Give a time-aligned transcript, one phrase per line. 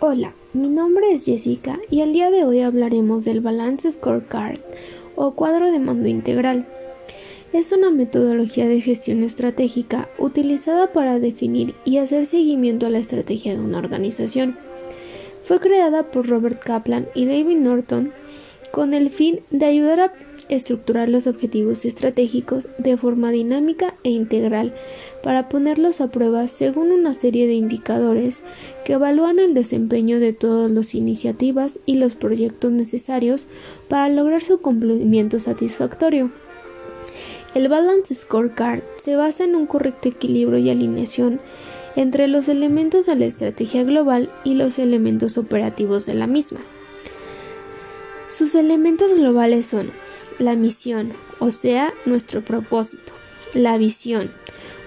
[0.00, 4.60] Hola, mi nombre es Jessica y el día de hoy hablaremos del Balance Scorecard
[5.16, 6.68] o cuadro de mando integral.
[7.52, 13.54] Es una metodología de gestión estratégica utilizada para definir y hacer seguimiento a la estrategia
[13.54, 14.56] de una organización.
[15.42, 18.12] Fue creada por Robert Kaplan y David Norton
[18.70, 20.12] con el fin de ayudar a
[20.48, 24.74] estructurar los objetivos estratégicos de forma dinámica e integral
[25.22, 28.42] para ponerlos a prueba según una serie de indicadores
[28.84, 33.46] que evalúan el desempeño de todas las iniciativas y los proyectos necesarios
[33.88, 36.30] para lograr su cumplimiento satisfactorio.
[37.54, 41.40] El Balance Scorecard se basa en un correcto equilibrio y alineación
[41.96, 46.60] entre los elementos de la estrategia global y los elementos operativos de la misma.
[48.30, 49.90] Sus elementos globales son
[50.38, 53.12] la misión, o sea, nuestro propósito,
[53.54, 54.30] la visión,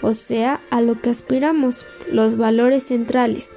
[0.01, 3.55] o sea, a lo que aspiramos, los valores centrales,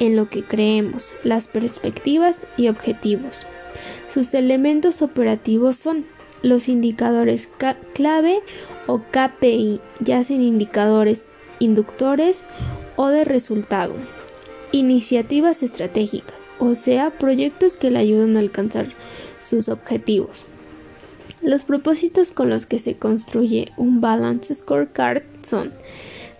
[0.00, 3.38] en lo que creemos, las perspectivas y objetivos.
[4.12, 6.06] Sus elementos operativos son
[6.42, 7.48] los indicadores
[7.94, 8.40] clave
[8.86, 11.28] o KPI, ya sean indicadores
[11.62, 12.44] inductores
[12.96, 13.94] o de resultado.
[14.72, 18.88] Iniciativas estratégicas, o sea, proyectos que le ayudan a alcanzar
[19.46, 20.46] sus objetivos.
[21.42, 25.72] Los propósitos con los que se construye un Balance Scorecard son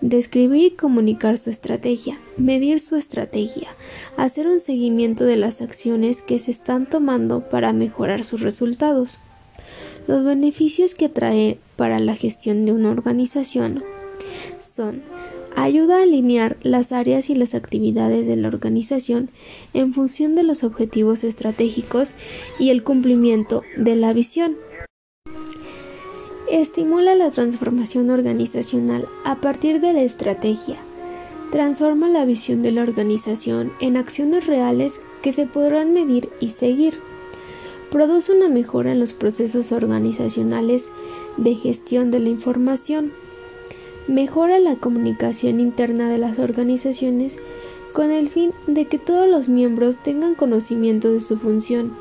[0.00, 3.68] describir y comunicar su estrategia, medir su estrategia,
[4.16, 9.18] hacer un seguimiento de las acciones que se están tomando para mejorar sus resultados.
[10.06, 13.82] Los beneficios que trae para la gestión de una organización
[14.60, 15.02] son
[15.56, 19.30] ayuda a alinear las áreas y las actividades de la organización
[19.74, 22.10] en función de los objetivos estratégicos
[22.60, 24.56] y el cumplimiento de la visión
[26.52, 30.76] Estimula la transformación organizacional a partir de la estrategia.
[31.50, 36.98] Transforma la visión de la organización en acciones reales que se podrán medir y seguir.
[37.90, 40.84] Produce una mejora en los procesos organizacionales
[41.38, 43.12] de gestión de la información.
[44.06, 47.38] Mejora la comunicación interna de las organizaciones
[47.94, 51.94] con el fin de que todos los miembros tengan conocimiento de su función,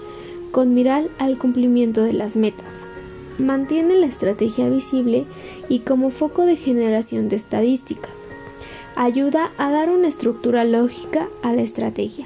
[0.52, 2.91] con mirar al cumplimiento de las metas
[3.38, 5.26] mantiene la estrategia visible
[5.70, 8.12] y como foco de generación de estadísticas.
[8.96, 12.26] Ayuda a dar una estructura lógica a la estrategia.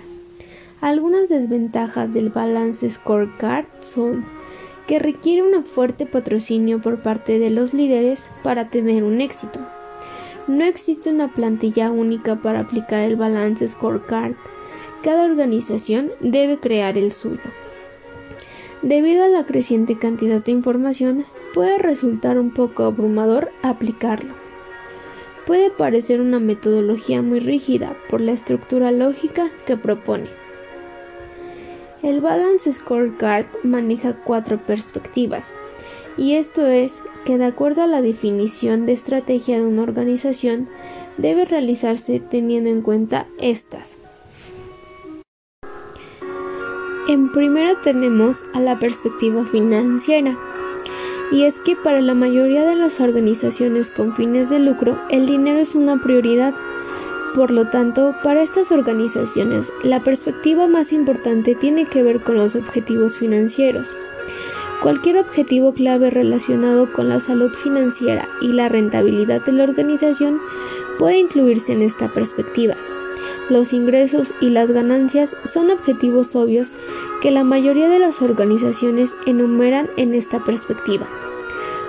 [0.81, 4.25] Algunas desventajas del Balance Scorecard son
[4.87, 9.59] que requiere un fuerte patrocinio por parte de los líderes para tener un éxito.
[10.47, 14.33] No existe una plantilla única para aplicar el Balance Scorecard.
[15.03, 17.41] Cada organización debe crear el suyo.
[18.85, 21.25] Debido a la creciente cantidad de información,
[21.55, 24.35] puede resultar un poco abrumador aplicarlo.
[25.47, 30.29] Puede parecer una metodología muy rígida por la estructura lógica que propone.
[32.03, 35.51] El Balance Scorecard maneja cuatro perspectivas,
[36.15, 36.91] y esto es
[37.25, 40.69] que de acuerdo a la definición de estrategia de una organización,
[41.17, 43.97] debe realizarse teniendo en cuenta estas.
[47.07, 50.35] En primero tenemos a la perspectiva financiera.
[51.31, 55.59] Y es que para la mayoría de las organizaciones con fines de lucro, el dinero
[55.59, 56.55] es una prioridad.
[57.35, 62.55] Por lo tanto, para estas organizaciones, la perspectiva más importante tiene que ver con los
[62.55, 63.95] objetivos financieros.
[64.81, 70.39] Cualquier objetivo clave relacionado con la salud financiera y la rentabilidad de la organización
[70.97, 72.75] puede incluirse en esta perspectiva.
[73.49, 76.73] Los ingresos y las ganancias son objetivos obvios
[77.21, 81.07] que la mayoría de las organizaciones enumeran en esta perspectiva.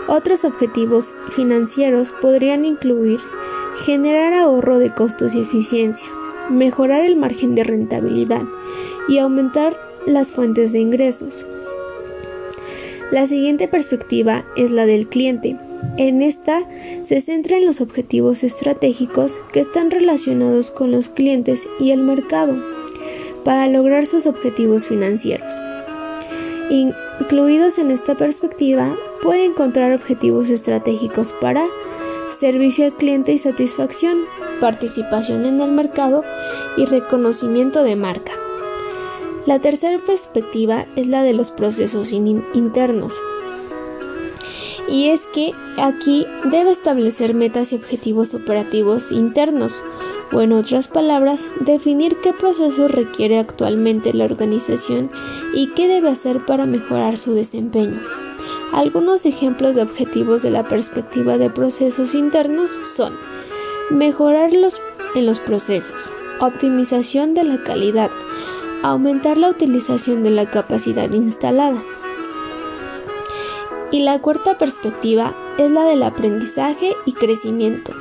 [0.07, 3.21] Otros objetivos financieros podrían incluir
[3.85, 6.07] generar ahorro de costos y eficiencia,
[6.51, 8.43] mejorar el margen de rentabilidad
[9.09, 11.47] y aumentar las fuentes de ingresos.
[13.11, 15.57] La siguiente perspectiva es la del cliente,
[15.97, 16.63] en esta
[17.03, 22.55] se centra en los objetivos estratégicos que están relacionados con los clientes y el mercado
[23.45, 25.53] para lograr sus objetivos financieros.
[26.69, 31.65] Incluidos en esta perspectiva, puede encontrar objetivos estratégicos para
[32.41, 34.19] servicio al cliente y satisfacción,
[34.61, 36.25] participación en el mercado
[36.77, 38.33] y reconocimiento de marca.
[39.47, 43.13] La tercera perspectiva es la de los procesos internos,
[44.89, 49.73] y es que aquí debe establecer metas y objetivos operativos internos,
[50.33, 55.11] o en otras palabras, definir qué proceso requiere actualmente la organización
[55.55, 58.01] y qué debe hacer para mejorar su desempeño.
[58.73, 63.13] Algunos ejemplos de objetivos de la perspectiva de procesos internos son
[63.91, 64.75] mejorarlos
[65.15, 65.97] en los procesos,
[66.41, 68.11] optimización de la calidad,
[68.83, 71.81] aumentar la utilización de la capacidad instalada.
[73.91, 77.93] Y la cuarta perspectiva es la del aprendizaje y crecimiento.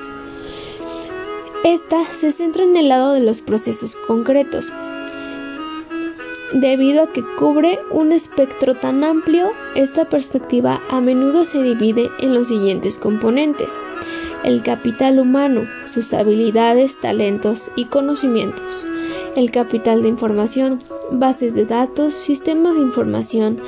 [1.63, 4.71] Esta se centra en el lado de los procesos concretos,
[6.55, 12.33] Debido a que cubre un espectro tan amplio, esta perspectiva a menudo se divide en
[12.33, 13.67] los siguientes componentes.
[14.45, 18.63] El capital humano, sus habilidades, talentos y conocimientos.
[19.35, 20.79] El capital de información,
[21.11, 23.59] bases de datos, sistemas de información,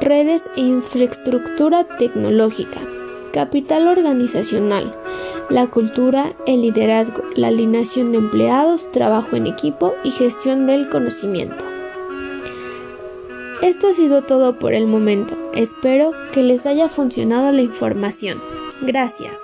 [0.00, 2.80] redes e infraestructura tecnológica.
[3.32, 4.94] Capital organizacional,
[5.50, 11.64] la cultura, el liderazgo, la alineación de empleados, trabajo en equipo y gestión del conocimiento.
[13.62, 15.36] Esto ha sido todo por el momento.
[15.54, 18.38] Espero que les haya funcionado la información.
[18.82, 19.40] Gracias.